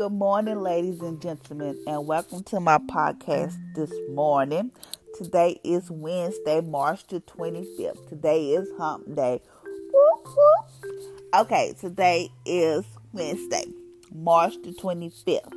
Good 0.00 0.12
morning, 0.12 0.62
ladies 0.62 1.02
and 1.02 1.20
gentlemen, 1.20 1.78
and 1.86 2.06
welcome 2.06 2.42
to 2.44 2.58
my 2.58 2.78
podcast 2.78 3.58
this 3.74 3.92
morning. 4.08 4.72
Today 5.18 5.60
is 5.62 5.90
Wednesday, 5.90 6.62
March 6.62 7.06
the 7.08 7.20
25th. 7.20 8.08
Today 8.08 8.52
is 8.52 8.66
hump 8.78 9.14
day. 9.14 9.42
Okay, 11.34 11.74
today 11.78 12.30
is 12.46 12.86
Wednesday, 13.12 13.66
March 14.10 14.54
the 14.62 14.72
25th, 14.72 15.52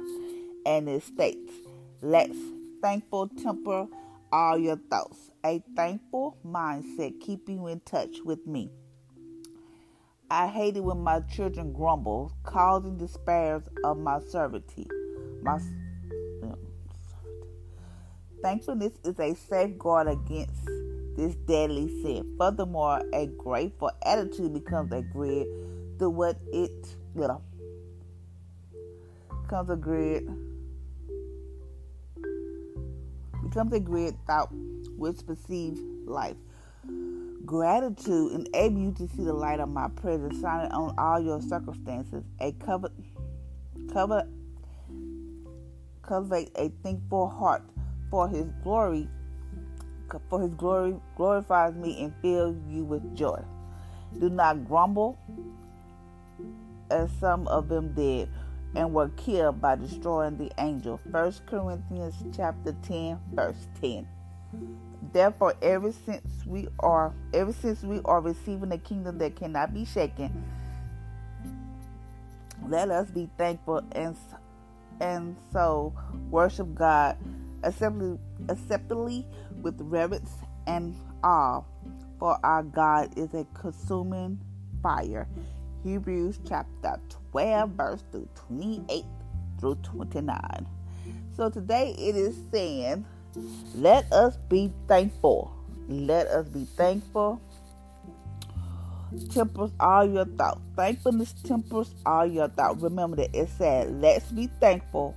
and 0.66 0.90
it 0.90 1.04
states, 1.04 1.54
Let's 2.02 2.38
thankful 2.82 3.30
temper 3.30 3.88
all 4.30 4.58
your 4.58 4.76
thoughts. 4.76 5.32
A 5.46 5.64
thankful 5.74 6.36
mindset 6.46 7.22
keep 7.22 7.48
you 7.48 7.68
in 7.68 7.80
touch 7.80 8.18
with 8.26 8.46
me. 8.46 8.72
I 10.30 10.48
hate 10.48 10.78
it 10.78 10.84
when 10.84 11.00
my 11.00 11.20
children 11.22 11.74
grumble, 11.74 12.34
causing 12.44 12.98
despair 12.98 13.64
of 13.84 13.98
my 13.98 14.20
servitude. 14.20 14.90
My 15.42 15.54
um, 15.54 16.58
thankfulness 18.42 18.94
is 19.04 19.20
a 19.20 19.36
safeguard 19.36 20.08
against 20.08 20.66
this 21.16 21.36
deadly 21.36 21.88
sin. 22.02 22.36
Furthermore, 22.38 23.02
a 23.14 23.28
grateful 23.28 23.92
attitude 24.06 24.54
becomes 24.54 24.92
a 24.92 25.02
grid 25.02 25.48
to 26.00 26.10
what 26.10 26.38
it 26.52 26.96
you 27.16 27.28
know 27.28 27.42
becomes 29.44 29.70
a 29.70 29.76
grid 29.76 30.28
becomes 33.44 33.74
a 33.74 33.80
grid 33.80 34.16
thought 34.26 34.50
which 34.98 35.26
perceives 35.26 35.80
life. 36.06 36.38
Gratitude 37.46 38.32
enable 38.32 38.80
you 38.80 38.92
to 38.94 39.08
see 39.10 39.24
the 39.24 39.34
light 39.34 39.60
of 39.60 39.68
my 39.70 39.90
presence 39.90 40.40
shining 40.40 40.72
on 40.72 40.96
all 40.98 41.20
your 41.20 41.42
circumstances. 41.42 42.24
A 42.40 42.54
cover, 42.54 42.90
cover, 43.92 44.26
cultivate 46.02 46.52
a 46.56 46.70
thankful 46.84 47.28
heart 47.28 47.64
for 48.10 48.30
His 48.30 48.48
glory. 48.64 49.10
For 50.30 50.42
His 50.42 50.54
glory 50.54 50.96
glorifies 51.18 51.76
me 51.76 52.04
and 52.04 52.14
fills 52.22 52.56
you 52.70 52.86
with 52.86 53.16
joy. 53.16 53.42
Do 54.20 54.30
not 54.30 54.68
grumble, 54.68 55.18
as 56.92 57.10
some 57.20 57.48
of 57.48 57.68
them 57.68 57.94
did, 57.94 58.30
and 58.76 58.94
were 58.94 59.10
killed 59.10 59.60
by 59.60 59.76
destroying 59.76 60.38
the 60.38 60.52
angel. 60.60 61.00
First 61.12 61.46
Corinthians 61.46 62.16
chapter 62.36 62.74
ten, 62.84 63.20
verse 63.34 63.68
ten. 63.82 64.08
Therefore, 65.12 65.54
ever 65.62 65.92
since 65.92 66.46
we 66.46 66.68
are 66.80 67.14
ever 67.34 67.54
since 67.54 67.84
we 67.84 68.00
are 68.06 68.22
receiving 68.22 68.72
a 68.72 68.78
kingdom 68.78 69.18
that 69.20 69.36
cannot 69.36 69.74
be 69.74 69.86
shaken, 69.86 70.44
let 72.68 72.90
us 72.90 73.10
be 73.12 73.30
thankful 73.38 73.84
and 73.92 74.16
and 75.00 75.36
so 75.52 75.94
worship 76.30 76.74
God 76.74 77.18
acceptably, 77.64 78.20
acceptably 78.50 79.26
with 79.62 79.80
reverence 79.80 80.32
and 80.68 80.96
awe, 81.24 81.64
for 82.20 82.38
our 82.44 82.64
God 82.64 83.18
is 83.18 83.34
a 83.34 83.46
consuming 83.54 84.40
fire. 84.82 85.28
Hebrews 85.84 86.40
chapter 86.48 87.00
12, 87.32 87.70
verse 87.72 88.04
through 88.12 88.30
28 88.48 89.04
through 89.60 89.76
29. 89.76 90.68
So 91.36 91.50
today 91.50 91.96
it 91.98 92.16
is 92.16 92.36
saying 92.52 93.06
let 93.76 94.12
us 94.12 94.38
be 94.50 94.72
thankful. 94.88 95.52
Let 95.88 96.28
us 96.28 96.48
be 96.48 96.66
thankful. 96.66 97.42
Tempers 99.32 99.72
all 99.80 100.06
your 100.06 100.26
thoughts. 100.26 100.62
Thankfulness 100.76 101.34
tempers 101.44 101.94
all 102.06 102.26
your 102.26 102.48
thoughts. 102.48 102.82
Remember 102.82 103.18
that 103.18 103.36
it 103.36 103.50
said, 103.58 103.92
let's 104.02 104.32
be 104.32 104.48
thankful. 104.60 105.16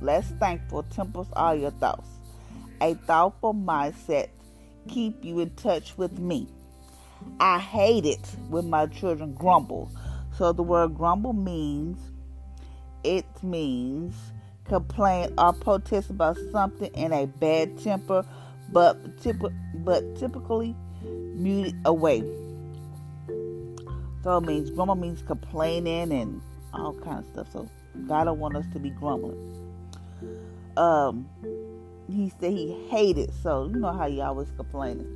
Let's 0.00 0.28
thankful 0.28 0.84
tempers 0.84 1.26
all 1.32 1.54
your 1.54 1.70
thoughts. 1.72 2.08
A 2.80 2.94
thoughtful 2.94 3.54
mindset 3.54 4.28
keep 4.88 5.24
you 5.24 5.40
in 5.40 5.50
touch 5.50 5.96
with 5.98 6.18
me. 6.18 6.48
I 7.40 7.58
hate 7.58 8.04
it 8.04 8.24
when 8.48 8.70
my 8.70 8.86
children 8.86 9.34
grumble. 9.34 9.90
So 10.36 10.52
the 10.52 10.62
word 10.62 10.94
grumble 10.94 11.32
means 11.32 11.98
it 13.02 13.26
means 13.42 14.14
complain 14.68 15.32
or 15.38 15.52
protest 15.52 16.10
about 16.10 16.36
something 16.52 16.92
in 16.94 17.12
a 17.12 17.26
bad 17.26 17.78
temper, 17.82 18.24
but 18.70 19.16
typ- 19.18 19.54
but 19.74 20.16
typically 20.16 20.76
muted 21.34 21.74
away. 21.84 22.20
So 24.22 24.38
it 24.38 24.42
means 24.42 24.70
grumble 24.70 24.94
means 24.94 25.22
complaining 25.22 26.12
and 26.12 26.40
all 26.74 26.92
kind 26.94 27.20
of 27.20 27.26
stuff. 27.32 27.52
So 27.52 27.68
God 28.06 28.24
don't 28.24 28.38
want 28.38 28.56
us 28.56 28.66
to 28.72 28.78
be 28.78 28.90
grumbling. 28.90 29.38
Um, 30.76 31.28
he 32.10 32.32
said 32.40 32.52
he 32.52 32.72
hated. 32.90 33.32
So 33.42 33.66
you 33.66 33.76
know 33.76 33.92
how 33.92 34.06
you 34.06 34.22
always 34.22 34.48
complaining. 34.56 35.06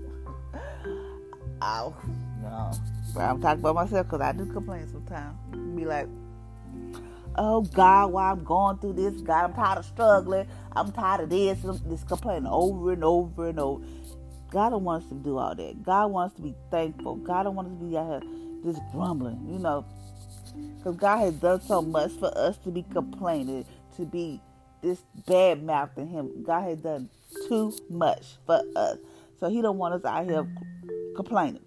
Ow, 1.62 1.94
no. 2.42 2.72
But 3.14 3.20
I'm 3.20 3.40
talking 3.40 3.60
about 3.60 3.74
myself 3.74 4.06
because 4.06 4.20
I 4.20 4.32
do 4.32 4.46
complain 4.46 4.88
sometimes. 4.88 5.36
Be 5.76 5.84
like, 5.84 6.08
oh 7.36 7.62
God, 7.62 8.12
why 8.12 8.30
I'm 8.30 8.44
going 8.44 8.78
through 8.78 8.94
this. 8.94 9.20
God, 9.22 9.44
I'm 9.44 9.54
tired 9.54 9.78
of 9.78 9.84
struggling. 9.84 10.46
I'm 10.72 10.92
tired 10.92 11.22
of 11.22 11.30
this. 11.30 11.58
This 11.86 12.04
complaining 12.04 12.46
over 12.46 12.92
and 12.92 13.04
over 13.04 13.48
and 13.48 13.58
over. 13.58 13.84
God 14.50 14.70
don't 14.70 14.84
want 14.84 15.04
us 15.04 15.08
to 15.08 15.14
do 15.16 15.38
all 15.38 15.54
that. 15.54 15.82
God 15.82 16.08
wants 16.08 16.34
us 16.34 16.36
to 16.36 16.42
be 16.42 16.54
thankful. 16.70 17.16
God 17.16 17.44
don't 17.44 17.54
want 17.54 17.68
us 17.68 17.78
to 17.78 17.84
be 17.84 17.96
out 17.96 18.22
here 18.22 18.30
just 18.64 18.80
grumbling, 18.92 19.48
you 19.50 19.58
know. 19.58 19.84
Because 20.76 20.96
God 20.96 21.18
has 21.18 21.34
done 21.34 21.60
so 21.62 21.80
much 21.80 22.12
for 22.12 22.36
us 22.36 22.58
to 22.58 22.70
be 22.70 22.82
complaining, 22.82 23.64
to 23.96 24.04
be 24.04 24.40
this 24.82 24.98
bad 25.26 25.62
mouthing 25.62 26.08
Him. 26.08 26.42
God 26.44 26.62
has 26.64 26.78
done 26.78 27.08
too 27.48 27.72
much 27.88 28.36
for 28.46 28.62
us. 28.76 28.98
So 29.40 29.48
He 29.48 29.62
don't 29.62 29.78
want 29.78 29.94
us 29.94 30.04
out 30.04 30.24
here 30.24 30.46
complaining 31.16 31.62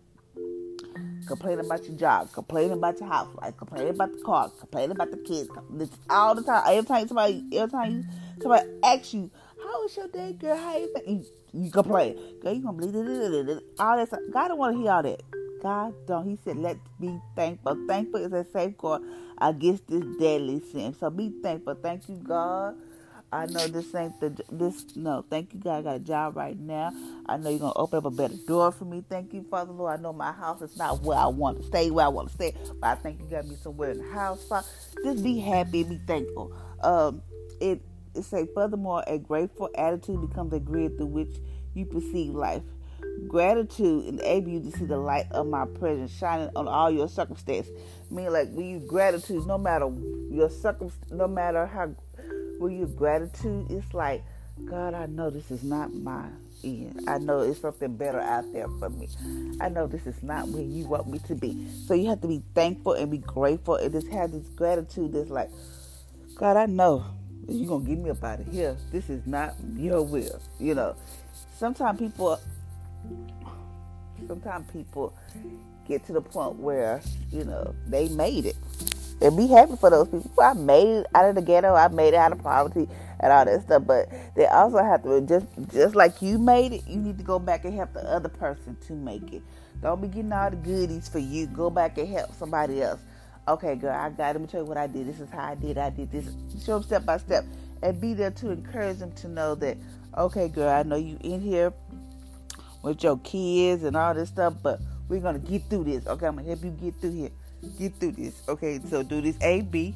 complaining 1.28 1.66
about 1.66 1.86
your 1.88 1.98
job, 1.98 2.32
complaining 2.34 2.74
about 2.74 3.00
your 3.00 3.10
house, 3.10 3.30
like 3.42 3.58
complaining 3.58 3.90
about 3.90 4.12
the 4.12 4.24
car, 4.24 4.50
complaining 4.60 4.92
about 4.92 5.12
the 5.12 5.18
kids, 5.18 5.50
this 5.72 5.90
all 6.10 6.36
the 6.36 6.44
time. 6.44 6.64
Every 6.68 6.86
time 6.86 7.08
somebody, 7.08 7.44
every 7.54 7.72
time 7.72 8.08
somebody 8.42 8.70
asks 8.84 9.14
you, 9.14 9.30
"How 9.64 9.82
was 9.82 9.96
your 9.98 10.08
day, 10.08 10.34
girl? 10.34 10.58
How 10.58 10.78
you?" 10.78 10.94
You, 11.08 11.26
you 11.54 11.72
complain, 11.72 12.18
girl. 12.42 12.54
You 12.54 12.64
gonna 12.64 12.78
believe? 12.78 13.60
All 13.80 13.98
that. 13.98 14.08
Stuff. 14.08 14.20
God 14.32 14.48
don't 14.50 14.58
want 14.58 14.76
to 14.76 14.82
hear 14.82 14.92
all 14.92 15.04
that. 15.04 15.22
God 15.62 15.94
don't. 16.08 16.28
He 16.30 16.38
said, 16.44 16.58
"Let's 16.58 16.80
be 17.00 17.20
thankful. 17.36 17.78
Thankful 17.88 18.22
is 18.22 18.34
a 18.34 18.44
safeguard 18.52 19.02
against 19.40 19.88
this 19.88 20.04
deadly 20.20 20.62
sin. 20.72 20.94
So 21.00 21.10
be 21.10 21.32
thankful. 21.42 21.76
Thank 21.76 22.10
you, 22.10 22.16
God." 22.18 22.76
I 23.36 23.46
know 23.48 23.68
this 23.68 23.94
ain't 23.96 24.20
the 24.20 24.30
this 24.52 24.96
no. 24.96 25.26
Thank 25.30 25.54
you, 25.54 25.60
God. 25.60 25.80
I 25.80 25.82
got 25.82 25.96
a 25.98 26.00
job 26.00 26.38
right 26.38 26.60
now. 26.60 26.92
I 27.26 27.38
know 27.38 27.50
you're 27.50 27.60
gonna 27.60 27.74
open 27.76 27.98
up 27.98 28.06
a 28.06 28.12
better 28.12 28.36
door 28.48 28.72
for 28.72 28.86
me. 28.86 29.04
Thank 29.10 29.34
you, 29.34 29.46
Father 29.50 29.74
Lord. 29.74 30.00
I 30.00 30.02
know 30.02 30.14
my 30.14 30.32
house 30.32 30.62
is 30.62 30.78
not 30.78 31.02
where 31.02 31.18
I 31.18 31.28
want 31.28 31.60
to 31.60 31.64
stay, 31.68 31.92
where 31.92 32.06
I 32.06 32.10
want 32.10 32.30
to 32.30 32.34
stay, 32.36 32.56
but 32.82 32.88
I 32.88 32.96
think 32.96 33.20
you 33.20 33.28
got 33.28 33.48
me 33.48 33.56
somewhere 33.56 33.92
in 33.92 34.00
the 34.00 34.14
house. 34.14 34.48
Father. 34.48 34.68
Just 35.04 35.24
be 35.24 35.40
happy, 35.40 35.82
and 35.82 35.90
be 35.90 36.00
thankful. 36.08 36.56
Um, 36.82 37.22
it 37.60 37.82
it 38.16 38.24
say, 38.24 38.48
furthermore, 38.56 39.04
a 39.08 39.18
grateful 39.20 39.70
attitude 39.78 40.28
becomes 40.28 40.54
a 40.54 40.60
grid 40.60 40.98
through 40.98 41.08
which 41.08 41.38
you 41.74 41.86
perceive 41.86 42.34
life. 42.34 42.64
Gratitude 43.28 44.08
enables 44.08 44.52
you 44.66 44.72
to 44.72 44.78
see 44.78 44.86
the 44.86 44.98
light 44.98 45.28
of 45.32 45.48
my 45.48 45.66
presence 45.66 46.12
shining 46.12 46.50
on 46.56 46.68
all 46.68 46.92
your 46.92 47.08
circumstances. 47.08 47.74
I 48.10 48.14
mean, 48.14 48.32
like 48.32 48.52
when 48.52 48.68
you 48.68 48.80
gratitude, 48.80 49.46
no 49.48 49.58
matter 49.58 49.90
your 50.30 50.50
circum, 50.50 50.92
no 51.12 51.28
matter 51.28 51.66
how, 51.66 51.96
when 52.60 52.78
you 52.78 52.88
gratitude, 52.88 53.68
it's 53.70 53.94
like, 53.94 54.24
God, 54.66 54.94
I 54.94 55.06
know 55.08 55.30
this 55.30 55.52
is 55.52 55.64
not 55.64 55.94
my 55.94 56.26
end. 56.64 57.04
I 57.08 57.18
know 57.18 57.42
it's 57.42 57.60
something 57.62 57.96
better 57.96 58.20
out 58.20 58.52
there 58.54 58.68
for 58.80 58.90
me. 58.90 59.10
I 59.62 59.70
know 59.70 59.88
this 59.88 60.08
is 60.08 60.24
not 60.24 60.48
where 60.50 60.64
you 60.64 60.86
want 60.88 61.08
me 61.08 61.20
to 61.28 61.36
be. 61.36 61.68
So 61.88 61.94
you 61.94 62.10
have 62.10 62.22
to 62.22 62.28
be 62.28 62.42
thankful 62.54 62.94
and 62.94 63.12
be 63.12 63.20
grateful 63.20 63.76
and 63.76 63.92
just 63.92 64.08
have 64.08 64.32
this 64.32 64.48
gratitude 64.50 65.14
that's 65.14 65.30
like, 65.30 65.50
God, 66.36 66.58
I 66.58 66.66
know 66.66 67.06
you're 67.48 67.68
gonna 67.68 67.86
get 67.86 68.00
me 68.00 68.10
up 68.10 68.24
out 68.24 68.40
of 68.40 68.48
here. 68.52 68.78
This 68.92 69.10
is 69.10 69.26
not 69.28 69.56
your 69.76 70.02
will. 70.04 70.42
You 70.60 70.76
know. 70.76 70.96
Sometimes 71.58 72.00
people 72.00 72.40
sometimes 74.28 74.70
people 74.72 75.14
get 75.88 76.06
to 76.08 76.14
the 76.14 76.22
point 76.22 76.56
where, 76.58 77.02
you 77.32 77.44
know, 77.44 77.76
they 77.88 78.10
made 78.10 78.46
it. 78.46 78.56
And 79.22 79.38
be 79.38 79.48
happy 79.48 79.76
for 79.78 79.90
those 79.90 80.08
people. 80.10 80.32
I 80.42 80.54
made 80.54 81.00
it 81.00 81.08
out 81.16 81.30
of 81.30 81.36
the 81.36 81.42
ghetto, 81.42 81.74
I 81.74 81.88
made 81.88 82.10
it 82.10 82.16
out 82.16 82.32
of 82.32 82.44
poverty 82.44 82.88
and 83.20 83.32
all 83.32 83.46
that 83.46 83.62
stuff. 83.64 83.84
But 83.86 84.10
they 84.36 84.46
also 84.46 84.78
have 84.78 85.04
to 85.04 85.22
just 85.22 85.48
just 85.72 85.96
like 85.96 86.22
you 86.22 86.38
made 86.38 86.74
it, 86.74 86.88
you 86.88 86.98
need 86.98 87.18
to 87.18 87.24
go 87.24 87.40
back 87.40 87.66
and 87.66 87.74
help 87.74 87.94
the 87.94 88.04
other 88.04 88.30
person 88.30 88.78
to 88.88 88.94
make 88.94 89.34
it. 89.34 89.42
Don't 89.82 90.02
be 90.02 90.08
getting 90.08 90.34
all 90.34 90.50
the 90.50 90.58
goodies 90.58 91.08
for 91.08 91.20
you. 91.20 91.48
Go 91.48 91.70
back 91.70 91.98
and 91.98 92.08
help 92.08 92.34
somebody 92.34 92.82
else. 92.82 93.00
Okay, 93.48 93.76
girl, 93.76 93.94
I 93.96 94.10
got 94.10 94.34
to 94.34 94.48
tell 94.48 94.62
you 94.62 94.66
what 94.66 94.78
I 94.78 94.88
did. 94.88 95.08
This 95.08 95.20
is 95.20 95.30
how 95.30 95.52
I 95.52 95.56
did. 95.56 95.78
I 95.78 95.92
did 95.92 96.12
this. 96.12 96.26
Show 96.66 96.74
them 96.80 96.84
step 96.84 97.06
by 97.06 97.18
step, 97.18 97.46
and 97.84 98.02
be 98.02 98.14
there 98.14 98.32
to 98.32 98.50
encourage 98.50 98.98
them 98.98 99.12
to 99.14 99.28
know 99.28 99.56
that. 99.56 99.78
Okay, 100.18 100.48
girl, 100.48 100.70
I 100.70 100.84
know 100.84 100.96
you 100.96 101.18
in 101.22 101.42
here 101.42 101.72
with 102.82 103.04
your 103.04 103.18
kids 103.20 103.84
and 103.84 103.96
all 103.96 104.14
this 104.14 104.30
stuff, 104.30 104.56
but 104.64 104.80
we're 105.08 105.20
gonna 105.20 105.40
get 105.40 105.64
through 105.70 105.84
this. 105.84 106.08
Okay, 106.08 106.26
I'm 106.26 106.36
gonna 106.36 106.48
help 106.48 106.64
you 106.64 106.72
get 106.72 106.96
through 107.00 107.14
here. 107.14 107.30
Get 107.78 107.96
through 107.96 108.12
this. 108.14 108.42
Okay, 108.48 108.80
so 108.90 109.04
do 109.04 109.22
this 109.22 109.38
A 109.42 109.62
B. 109.62 109.96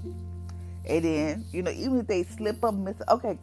And 0.88 1.06
then, 1.06 1.46
you 1.52 1.62
know, 1.62 1.72
even 1.72 2.00
if 2.00 2.08
they 2.08 2.24
slip 2.24 2.64
up, 2.64 2.74
miss, 2.74 2.96
okay, 3.08 3.38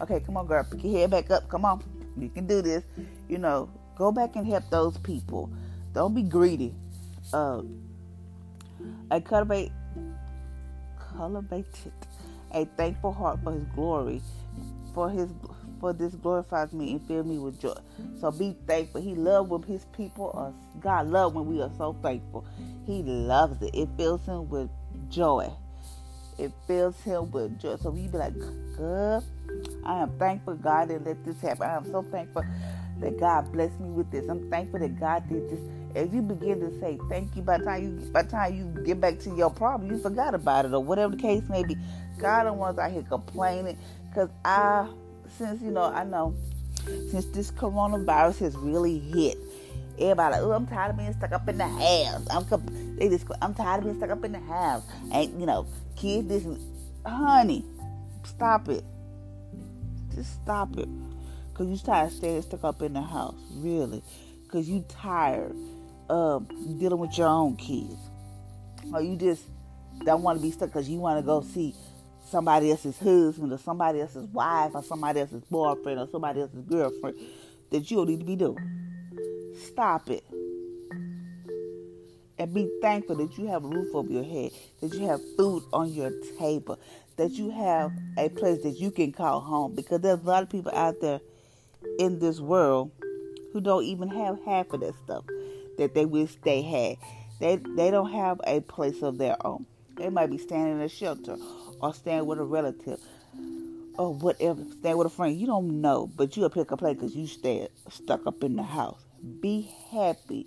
okay, 0.00 0.20
come 0.20 0.36
on, 0.36 0.46
girl, 0.46 0.64
pick 0.64 0.82
your 0.82 0.98
head 0.98 1.10
back 1.10 1.30
up. 1.30 1.48
Come 1.48 1.64
on, 1.64 1.82
you 2.18 2.28
can 2.28 2.46
do 2.46 2.62
this. 2.62 2.84
You 3.28 3.38
know, 3.38 3.68
go 3.96 4.12
back 4.12 4.36
and 4.36 4.46
help 4.46 4.64
those 4.70 4.96
people. 4.98 5.50
Don't 5.92 6.14
be 6.14 6.22
greedy. 6.22 6.74
Uh, 7.32 7.62
I 9.10 9.20
cultivate, 9.20 9.72
cultivated 11.16 11.92
a 12.52 12.64
thankful 12.76 13.12
heart 13.12 13.40
for 13.42 13.52
His 13.52 13.64
glory, 13.74 14.22
for 14.94 15.10
His 15.10 15.28
for 15.80 15.92
this 15.92 16.14
glorifies 16.14 16.72
me 16.72 16.92
and 16.92 17.06
fill 17.06 17.24
me 17.24 17.38
with 17.38 17.60
joy. 17.60 17.76
So 18.20 18.30
be 18.30 18.56
thankful. 18.66 19.00
He 19.00 19.14
loves 19.14 19.50
when 19.50 19.62
his 19.62 19.84
people 19.96 20.30
are 20.34 20.52
God 20.80 21.08
loves 21.08 21.34
when 21.34 21.46
we 21.46 21.60
are 21.62 21.70
so 21.76 21.96
thankful. 22.02 22.44
He 22.86 23.02
loves 23.02 23.60
it. 23.62 23.74
It 23.74 23.88
fills 23.96 24.24
him 24.24 24.48
with 24.48 24.68
joy. 25.10 25.50
It 26.38 26.52
fills 26.66 27.00
him 27.02 27.30
with 27.30 27.58
joy. 27.60 27.76
So 27.76 27.90
we 27.90 28.08
be 28.08 28.18
like, 28.18 28.34
good. 28.76 29.22
I 29.84 30.02
am 30.02 30.18
thankful 30.18 30.54
God 30.54 30.88
didn't 30.88 31.06
let 31.06 31.24
this 31.24 31.40
happen. 31.40 31.62
I 31.62 31.76
am 31.76 31.90
so 31.90 32.02
thankful 32.02 32.44
that 33.00 33.18
God 33.18 33.52
blessed 33.52 33.78
me 33.80 33.90
with 33.90 34.10
this. 34.10 34.28
I'm 34.28 34.50
thankful 34.50 34.80
that 34.80 34.98
God 34.98 35.28
did 35.28 35.50
this. 35.50 35.60
As 35.94 36.12
you 36.12 36.20
begin 36.20 36.60
to 36.60 36.78
say 36.78 36.98
thank 37.08 37.34
you, 37.36 37.42
by 37.42 37.58
the 37.58 37.64
time 37.64 37.82
you 37.82 38.10
by 38.10 38.22
the 38.22 38.30
time 38.30 38.54
you 38.54 38.84
get 38.84 39.00
back 39.00 39.18
to 39.20 39.34
your 39.34 39.48
problem, 39.48 39.90
you 39.90 39.98
forgot 39.98 40.34
about 40.34 40.66
it 40.66 40.74
or 40.74 40.82
whatever 40.82 41.16
the 41.16 41.22
case 41.22 41.42
may 41.48 41.64
be. 41.64 41.76
God 42.18 42.44
don't 42.44 42.58
want 42.58 42.78
us 42.78 42.84
out 42.84 42.92
here 42.92 43.02
complaining 43.02 43.78
because 44.10 44.28
I 44.44 44.88
since 45.38 45.62
you 45.62 45.70
know 45.70 45.84
I 45.84 46.04
know 46.04 46.34
since 47.10 47.26
this 47.26 47.50
coronavirus 47.50 48.38
has 48.40 48.56
really 48.56 48.98
hit, 48.98 49.38
everybody 49.98 50.36
oh, 50.38 50.52
I'm 50.52 50.66
tired 50.66 50.90
of 50.90 50.98
being 50.98 51.12
stuck 51.12 51.32
up 51.32 51.48
in 51.48 51.58
the 51.58 51.68
house. 51.68 52.26
I'm 52.30 52.96
they 52.96 53.08
just 53.08 53.26
I'm 53.42 53.54
tired 53.54 53.78
of 53.78 53.84
being 53.84 53.96
stuck 53.96 54.10
up 54.10 54.24
in 54.24 54.32
the 54.32 54.40
house. 54.40 54.84
and 55.12 55.40
you 55.40 55.46
know 55.46 55.66
kids 55.96 56.28
this 56.28 56.46
honey, 57.04 57.64
stop 58.24 58.68
it. 58.68 58.84
Just 60.14 60.34
stop 60.42 60.76
it. 60.78 60.88
Cause 61.54 61.68
you 61.68 61.76
tired 61.78 62.08
of 62.08 62.12
staying 62.12 62.42
stuck 62.42 62.64
up 62.64 62.82
in 62.82 62.92
the 62.92 63.02
house, 63.02 63.34
really. 63.54 64.02
Cause 64.48 64.68
you 64.68 64.84
tired 64.88 65.56
of 66.08 66.48
dealing 66.78 66.98
with 66.98 67.16
your 67.16 67.28
own 67.28 67.56
kids. 67.56 67.96
Or 68.92 69.00
you 69.02 69.16
just 69.16 69.42
don't 70.04 70.22
want 70.22 70.38
to 70.38 70.42
be 70.42 70.50
stuck 70.50 70.68
because 70.68 70.88
you 70.88 70.98
want 70.98 71.18
to 71.18 71.26
go 71.26 71.40
see 71.40 71.74
somebody 72.26 72.70
else's 72.70 72.98
husband 72.98 73.52
or 73.52 73.58
somebody 73.58 74.00
else's 74.00 74.26
wife 74.26 74.72
or 74.74 74.82
somebody 74.82 75.20
else's 75.20 75.44
boyfriend 75.44 76.00
or 76.00 76.08
somebody 76.10 76.40
else's 76.40 76.62
girlfriend 76.62 77.16
that 77.70 77.90
you 77.90 77.98
don't 77.98 78.08
need 78.08 78.20
to 78.20 78.26
be 78.26 78.36
doing. 78.36 78.58
Stop 79.68 80.10
it. 80.10 80.24
And 82.38 82.52
be 82.52 82.70
thankful 82.82 83.16
that 83.16 83.38
you 83.38 83.46
have 83.46 83.64
a 83.64 83.68
roof 83.68 83.94
over 83.94 84.10
your 84.10 84.24
head, 84.24 84.50
that 84.80 84.92
you 84.92 85.06
have 85.06 85.20
food 85.36 85.62
on 85.72 85.90
your 85.92 86.12
table, 86.38 86.78
that 87.16 87.30
you 87.32 87.50
have 87.50 87.92
a 88.18 88.28
place 88.28 88.62
that 88.62 88.76
you 88.78 88.90
can 88.90 89.12
call 89.12 89.40
home. 89.40 89.74
Because 89.74 90.00
there's 90.00 90.20
a 90.20 90.26
lot 90.26 90.42
of 90.42 90.50
people 90.50 90.70
out 90.74 91.00
there 91.00 91.20
in 91.98 92.18
this 92.18 92.40
world 92.40 92.90
who 93.52 93.60
don't 93.60 93.84
even 93.84 94.08
have 94.08 94.38
half 94.44 94.70
of 94.72 94.80
that 94.80 94.94
stuff 95.02 95.24
that 95.78 95.94
they 95.94 96.04
wish 96.04 96.36
they 96.42 96.60
had. 96.60 96.96
They 97.40 97.56
they 97.76 97.90
don't 97.90 98.12
have 98.12 98.40
a 98.46 98.60
place 98.60 99.02
of 99.02 99.16
their 99.18 99.36
own. 99.46 99.66
They 99.96 100.10
might 100.10 100.30
be 100.30 100.38
staying 100.38 100.72
in 100.72 100.80
a 100.80 100.88
shelter 100.88 101.36
or 101.80 101.94
staying 101.94 102.26
with 102.26 102.38
a 102.38 102.44
relative 102.44 103.00
or 103.98 104.14
whatever, 104.14 104.62
staying 104.80 104.96
with 104.96 105.06
a 105.06 105.10
friend. 105.10 105.36
You 105.36 105.46
don't 105.46 105.80
know, 105.80 106.10
but 106.16 106.36
you 106.36 106.44
up 106.44 106.54
here 106.54 106.64
complain 106.64 106.94
because 106.94 107.14
you 107.14 107.26
stay 107.26 107.68
stuck 107.88 108.26
up 108.26 108.42
in 108.44 108.56
the 108.56 108.62
house. 108.62 109.04
Be 109.40 109.70
happy 109.90 110.46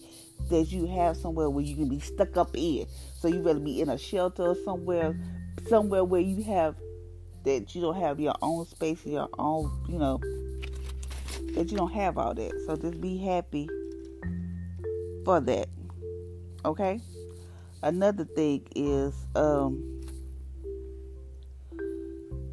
that 0.50 0.72
you 0.72 0.86
have 0.88 1.18
somewhere 1.18 1.50
where 1.50 1.64
you 1.64 1.76
can 1.76 1.90
be 1.90 2.00
stuck 2.00 2.38
up 2.38 2.52
in. 2.56 2.86
So 3.20 3.28
you 3.28 3.42
better 3.42 3.60
be 3.60 3.82
in 3.82 3.90
a 3.90 3.98
shelter 3.98 4.44
or 4.44 4.58
somewhere, 4.64 5.20
somewhere 5.68 6.04
where 6.04 6.22
you 6.22 6.44
have 6.44 6.76
that 7.44 7.74
you 7.74 7.82
don't 7.82 8.00
have 8.00 8.20
your 8.20 8.36
own 8.42 8.66
space, 8.66 9.06
your 9.06 9.30
own, 9.38 9.72
you 9.88 9.98
know, 9.98 10.20
that 11.56 11.72
you 11.72 11.78
don't 11.78 11.92
have 11.94 12.18
all 12.18 12.34
that. 12.34 12.52
So 12.66 12.76
just 12.76 13.02
be 13.02 13.18
happy 13.18 13.70
for 15.26 15.40
that. 15.40 15.68
Okay. 16.66 17.00
Another 17.82 18.26
thing 18.26 18.68
is, 18.76 19.14
um, 19.36 19.99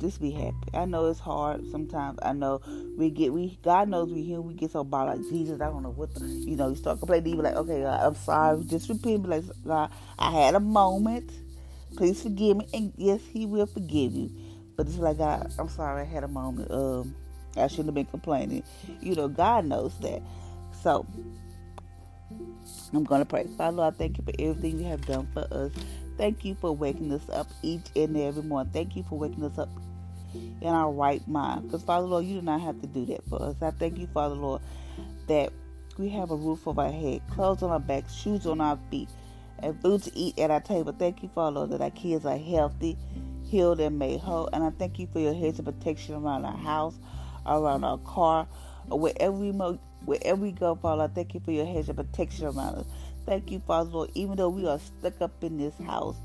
just 0.00 0.20
be 0.20 0.30
happy. 0.30 0.56
I 0.74 0.84
know 0.84 1.06
it's 1.06 1.20
hard 1.20 1.70
sometimes. 1.70 2.18
I 2.22 2.32
know 2.32 2.60
we 2.96 3.10
get 3.10 3.32
we 3.32 3.58
God 3.62 3.88
knows 3.88 4.12
we 4.12 4.22
here 4.22 4.40
we 4.40 4.54
get 4.54 4.72
so 4.72 4.84
bad 4.84 5.04
like 5.04 5.20
Jesus. 5.30 5.60
I 5.60 5.66
don't 5.66 5.82
know 5.82 5.90
what 5.90 6.14
the, 6.14 6.24
you 6.26 6.56
know. 6.56 6.68
You 6.68 6.76
start 6.76 6.98
complaining. 6.98 7.30
You 7.30 7.36
be 7.36 7.42
like, 7.42 7.56
okay, 7.56 7.82
God, 7.82 8.00
I'm 8.00 8.14
sorry. 8.14 8.64
Just 8.64 8.88
repent. 8.88 9.22
Be 9.24 9.28
like, 9.28 9.44
God, 9.66 9.90
I 10.18 10.30
had 10.30 10.54
a 10.54 10.60
moment. 10.60 11.30
Please 11.96 12.22
forgive 12.22 12.58
me. 12.58 12.68
And 12.74 12.92
yes, 12.96 13.20
He 13.32 13.46
will 13.46 13.66
forgive 13.66 14.12
you. 14.12 14.30
But 14.76 14.86
it's 14.86 14.98
like, 14.98 15.18
God, 15.18 15.52
I'm 15.58 15.68
sorry. 15.68 16.02
I 16.02 16.04
had 16.04 16.24
a 16.24 16.28
moment. 16.28 16.70
Um, 16.70 17.14
I 17.56 17.68
shouldn't 17.68 17.88
have 17.88 17.94
been 17.94 18.06
complaining. 18.06 18.62
You 19.00 19.14
know, 19.14 19.28
God 19.28 19.64
knows 19.66 19.98
that. 20.00 20.22
So 20.82 21.06
I'm 22.92 23.04
gonna 23.04 23.24
pray. 23.24 23.46
Father, 23.56 23.82
I 23.82 23.90
thank 23.90 24.18
you 24.18 24.24
for 24.24 24.32
everything 24.38 24.78
you 24.78 24.86
have 24.86 25.04
done 25.06 25.28
for 25.32 25.46
us. 25.50 25.72
Thank 26.18 26.44
you 26.44 26.54
for 26.56 26.74
waking 26.74 27.12
us 27.12 27.28
up 27.30 27.48
each 27.62 27.86
and 27.96 28.16
every 28.16 28.42
morning. 28.42 28.72
Thank 28.72 28.96
you 28.96 29.04
for 29.04 29.18
waking 29.18 29.44
us 29.44 29.58
up 29.58 29.70
in 30.60 30.68
our 30.68 30.92
right 30.92 31.26
mind. 31.28 31.64
Because, 31.64 31.82
Father 31.82 32.06
Lord, 32.06 32.24
you 32.26 32.36
do 32.40 32.42
not 32.42 32.60
have 32.62 32.80
to 32.82 32.86
do 32.88 33.06
that 33.06 33.24
for 33.28 33.42
us. 33.42 33.56
I 33.62 33.70
thank 33.72 33.98
you, 33.98 34.08
Father 34.08 34.34
Lord, 34.34 34.62
that 35.28 35.52
we 35.98 36.08
have 36.10 36.30
a 36.30 36.36
roof 36.36 36.66
over 36.68 36.82
our 36.82 36.92
head, 36.92 37.22
clothes 37.30 37.62
on 37.62 37.70
our 37.70 37.80
back, 37.80 38.08
shoes 38.08 38.46
on 38.46 38.60
our 38.60 38.78
feet, 38.90 39.08
and 39.60 39.80
food 39.82 40.02
to 40.04 40.16
eat 40.18 40.38
at 40.38 40.50
our 40.50 40.60
table. 40.60 40.94
Thank 40.98 41.22
you, 41.22 41.30
Father 41.30 41.56
Lord, 41.56 41.70
that 41.70 41.82
our 41.82 41.90
kids 41.90 42.26
are 42.26 42.38
healthy, 42.38 42.98
healed, 43.44 43.80
and 43.80 43.98
made 43.98 44.20
whole. 44.20 44.48
And 44.52 44.64
I 44.64 44.70
thank 44.70 44.98
you 44.98 45.08
for 45.12 45.20
your 45.20 45.34
hedge 45.34 45.58
of 45.58 45.66
protection 45.66 46.14
around 46.16 46.44
our 46.44 46.56
house, 46.56 46.98
around 47.46 47.84
our 47.84 47.98
car, 47.98 48.46
or 48.90 48.98
wherever 49.00 49.32
we, 49.36 49.52
mo- 49.52 49.80
wherever 50.04 50.40
we 50.40 50.52
go, 50.52 50.76
Father. 50.76 51.04
I 51.04 51.08
thank 51.08 51.34
you 51.34 51.40
for 51.40 51.52
your 51.52 51.66
hedge 51.66 51.88
of 51.88 51.96
protection 51.96 52.46
around 52.46 52.76
us. 52.76 52.86
Thank 53.26 53.50
you, 53.50 53.58
Father 53.58 53.90
Lord, 53.90 54.10
even 54.14 54.36
though 54.36 54.48
we 54.48 54.66
are 54.68 54.78
stuck 54.78 55.20
up 55.20 55.42
in 55.42 55.58
this 55.58 55.76
house 55.78 56.16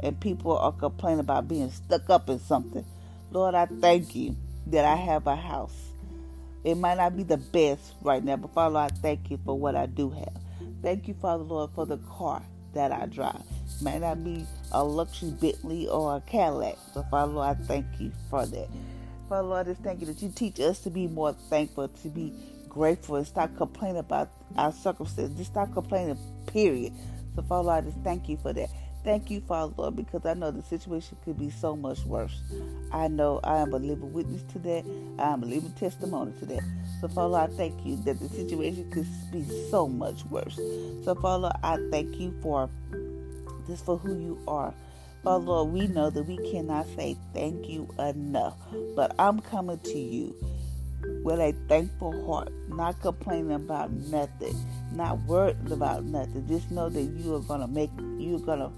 and 0.00 0.18
people 0.18 0.58
are 0.58 0.72
complaining 0.72 1.20
about 1.20 1.46
being 1.46 1.70
stuck 1.70 2.10
up 2.10 2.28
in 2.28 2.40
something. 2.40 2.84
Lord, 3.30 3.54
I 3.54 3.66
thank 3.66 4.16
you 4.16 4.36
that 4.66 4.84
I 4.84 4.96
have 4.96 5.28
a 5.28 5.36
house. 5.36 5.76
It 6.64 6.74
might 6.74 6.96
not 6.96 7.16
be 7.16 7.22
the 7.22 7.36
best 7.36 7.94
right 8.02 8.22
now, 8.22 8.36
but 8.36 8.52
Father, 8.52 8.74
Lord, 8.74 8.92
I 8.92 8.94
thank 8.96 9.30
you 9.30 9.38
for 9.44 9.56
what 9.56 9.76
I 9.76 9.86
do 9.86 10.10
have. 10.10 10.32
Thank 10.82 11.06
you, 11.06 11.14
Father 11.14 11.44
Lord, 11.44 11.70
for 11.74 11.86
the 11.86 11.98
car 11.98 12.42
that 12.74 12.90
I 12.90 13.06
drive. 13.06 13.42
It 13.76 13.82
might 13.82 14.00
not 14.00 14.24
be 14.24 14.44
a 14.72 14.82
luxury 14.82 15.30
Bentley 15.30 15.86
or 15.86 16.16
a 16.16 16.20
Cadillac, 16.20 16.76
but 16.92 17.08
Father 17.08 17.32
Lord, 17.32 17.56
I 17.56 17.64
thank 17.64 17.86
you 18.00 18.10
for 18.30 18.44
that. 18.46 18.68
Father 19.28 19.46
Lord, 19.46 19.66
I 19.66 19.70
just 19.70 19.82
thank 19.82 20.00
you 20.00 20.06
that 20.08 20.20
you 20.20 20.32
teach 20.34 20.58
us 20.58 20.80
to 20.80 20.90
be 20.90 21.06
more 21.06 21.32
thankful, 21.32 21.86
to 21.88 22.08
be 22.08 22.32
grateful, 22.68 23.16
and 23.16 23.26
stop 23.26 23.56
complaining 23.56 23.98
about 23.98 24.30
our 24.56 24.72
circumstances. 24.72 25.36
Just 25.36 25.52
stop 25.52 25.72
complaining 25.72 26.18
period. 26.48 26.92
So, 27.36 27.42
Father, 27.42 27.70
I 27.70 27.80
just 27.82 27.98
thank 28.02 28.28
you 28.28 28.36
for 28.36 28.52
that. 28.52 28.68
Thank 29.04 29.30
you, 29.30 29.40
Father 29.40 29.72
Lord, 29.76 29.96
because 29.96 30.26
I 30.26 30.34
know 30.34 30.50
the 30.50 30.62
situation 30.62 31.16
could 31.24 31.38
be 31.38 31.50
so 31.50 31.76
much 31.76 32.04
worse. 32.04 32.42
I 32.92 33.08
know 33.08 33.40
I 33.44 33.58
am 33.58 33.72
a 33.72 33.78
living 33.78 34.12
witness 34.12 34.42
to 34.52 34.58
that. 34.58 34.84
I 35.18 35.32
am 35.32 35.42
a 35.44 35.46
living 35.46 35.72
testimony 35.72 36.32
to 36.40 36.46
that. 36.46 36.62
So, 37.00 37.08
Father, 37.08 37.36
I 37.36 37.46
thank 37.46 37.86
you 37.86 37.96
that 38.04 38.18
the 38.18 38.28
situation 38.28 38.90
could 38.90 39.06
be 39.32 39.46
so 39.70 39.86
much 39.86 40.24
worse. 40.26 40.56
So, 41.04 41.14
Father, 41.14 41.52
I 41.62 41.78
thank 41.90 42.16
you 42.18 42.34
for 42.42 42.68
this 43.68 43.80
for 43.80 43.98
who 43.98 44.18
you 44.18 44.38
are. 44.48 44.74
Father, 45.22 45.44
Lord, 45.44 45.72
we 45.72 45.86
know 45.86 46.10
that 46.10 46.24
we 46.24 46.36
cannot 46.50 46.86
say 46.96 47.16
thank 47.34 47.68
you 47.68 47.88
enough, 47.98 48.56
but 48.96 49.14
I'm 49.18 49.40
coming 49.40 49.78
to 49.78 49.98
you 49.98 50.34
with 51.02 51.40
a 51.40 51.54
thankful 51.68 52.26
heart, 52.26 52.52
not 52.68 53.00
complaining 53.00 53.52
about 53.52 53.92
nothing, 53.92 54.56
not 54.92 55.18
worried 55.22 55.56
about 55.70 56.04
nothing. 56.04 56.46
Just 56.48 56.70
know 56.70 56.88
that 56.88 57.02
you 57.02 57.34
are 57.34 57.40
gonna 57.40 57.68
make, 57.68 57.90
you're 58.18 58.40
gonna 58.40 58.70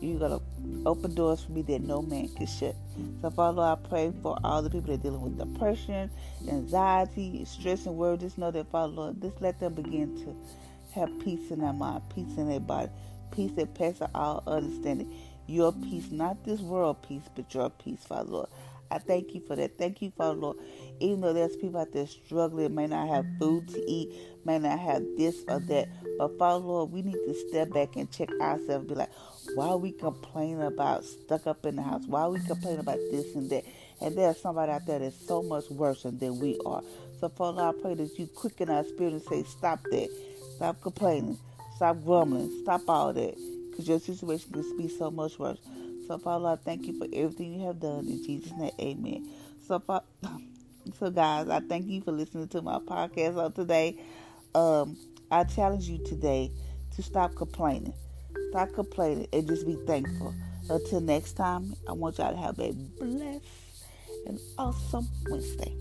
you're 0.00 0.20
to 0.20 0.40
open 0.86 1.14
doors 1.14 1.42
for 1.42 1.52
me 1.52 1.62
that 1.62 1.82
no 1.82 2.02
man 2.02 2.28
can 2.28 2.46
shut. 2.46 2.76
So, 3.20 3.30
Father, 3.30 3.62
I 3.62 3.76
pray 3.88 4.12
for 4.22 4.38
all 4.44 4.62
the 4.62 4.70
people 4.70 4.88
that 4.88 5.00
are 5.00 5.02
dealing 5.02 5.22
with 5.22 5.38
depression, 5.38 6.10
anxiety, 6.48 7.44
stress, 7.46 7.86
and 7.86 7.96
worry. 7.96 8.16
Just 8.18 8.38
know 8.38 8.50
that, 8.50 8.70
Father, 8.70 8.92
Lord, 8.92 9.20
just 9.20 9.40
let 9.40 9.58
them 9.58 9.74
begin 9.74 10.16
to 10.24 10.36
have 10.94 11.10
peace 11.20 11.50
in 11.50 11.60
their 11.60 11.72
mind, 11.72 12.02
peace 12.14 12.36
in 12.36 12.48
their 12.48 12.60
body, 12.60 12.90
peace 13.32 13.52
that 13.56 13.74
passes 13.74 14.08
all 14.14 14.42
understanding. 14.46 15.12
Your 15.48 15.72
peace, 15.72 16.10
not 16.10 16.44
this 16.44 16.60
world 16.60 17.02
peace, 17.08 17.22
but 17.34 17.52
your 17.54 17.70
peace, 17.70 18.04
Father, 18.04 18.30
Lord. 18.30 18.48
I 18.90 18.98
thank 18.98 19.34
you 19.34 19.42
for 19.46 19.56
that. 19.56 19.76
Thank 19.78 20.02
you, 20.02 20.12
Father 20.16 20.34
Lord. 20.40 20.56
Even 21.00 21.20
though 21.20 21.32
there's 21.32 21.56
people 21.56 21.80
out 21.80 21.92
there 21.92 22.06
struggling, 22.06 22.74
may 22.74 22.86
not 22.86 23.08
have 23.08 23.26
food 23.38 23.68
to 23.68 23.90
eat, 23.90 24.14
may 24.44 24.58
not 24.58 24.78
have 24.78 25.02
this 25.16 25.44
or 25.48 25.60
that. 25.60 25.88
But 26.18 26.38
Father 26.38 26.64
Lord, 26.64 26.92
we 26.92 27.02
need 27.02 27.12
to 27.26 27.34
step 27.48 27.70
back 27.72 27.96
and 27.96 28.10
check 28.10 28.30
ourselves 28.40 28.88
be 28.88 28.94
like, 28.94 29.10
why 29.54 29.74
we 29.74 29.92
complaining 29.92 30.62
about 30.62 31.04
stuck 31.04 31.46
up 31.46 31.66
in 31.66 31.76
the 31.76 31.82
house? 31.82 32.02
Why 32.06 32.26
we 32.28 32.40
complaining 32.46 32.80
about 32.80 32.98
this 33.10 33.34
and 33.34 33.50
that? 33.50 33.64
And 34.00 34.16
there's 34.16 34.40
somebody 34.40 34.72
out 34.72 34.86
there 34.86 35.00
that's 35.00 35.26
so 35.26 35.42
much 35.42 35.68
worse 35.70 36.04
than 36.04 36.38
we 36.38 36.58
are. 36.64 36.82
So 37.20 37.28
Father, 37.28 37.62
Lord, 37.62 37.76
I 37.76 37.82
pray 37.82 37.94
that 37.94 38.18
you 38.18 38.26
quicken 38.26 38.70
our 38.70 38.84
spirit 38.84 39.12
and 39.14 39.22
say, 39.22 39.42
stop 39.44 39.80
that. 39.90 40.08
Stop 40.56 40.80
complaining. 40.80 41.38
Stop 41.76 42.04
grumbling. 42.04 42.62
Stop 42.62 42.82
all 42.88 43.12
that. 43.12 43.36
Because 43.70 43.88
your 43.88 44.00
situation 44.00 44.52
can 44.52 44.76
be 44.78 44.88
so 44.88 45.10
much 45.10 45.38
worse. 45.38 45.58
So, 46.08 46.16
Father, 46.16 46.48
I 46.48 46.56
thank 46.56 46.86
you 46.86 46.98
for 46.98 47.06
everything 47.12 47.60
you 47.60 47.66
have 47.66 47.80
done. 47.80 48.08
In 48.08 48.24
Jesus' 48.24 48.52
name, 48.52 48.72
amen. 48.80 49.28
So, 49.66 49.82
so 50.98 51.10
guys, 51.10 51.50
I 51.50 51.60
thank 51.60 51.86
you 51.86 52.00
for 52.00 52.12
listening 52.12 52.48
to 52.48 52.62
my 52.62 52.78
podcast 52.78 53.36
on 53.36 53.52
today. 53.52 54.02
Um, 54.54 54.96
I 55.30 55.44
challenge 55.44 55.84
you 55.84 56.02
today 56.06 56.50
to 56.96 57.02
stop 57.02 57.34
complaining. 57.34 57.92
Stop 58.48 58.72
complaining 58.72 59.28
and 59.34 59.46
just 59.46 59.66
be 59.66 59.76
thankful. 59.86 60.34
Until 60.70 61.00
next 61.00 61.34
time, 61.34 61.74
I 61.86 61.92
want 61.92 62.16
y'all 62.16 62.32
to 62.32 62.38
have 62.38 62.58
a 62.58 62.72
blessed 62.72 63.44
and 64.26 64.40
awesome 64.56 65.06
Wednesday. 65.28 65.74